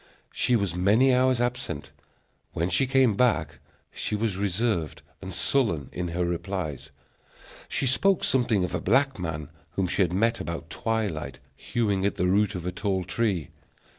[0.33, 1.91] She was many hours absent.
[2.53, 3.59] When she came back,
[3.91, 6.89] she was reserved and sullen in her replies.
[7.69, 12.15] She spoke something of a black man, whom she had met about twilight hewing at
[12.15, 13.49] the root of a tall tree.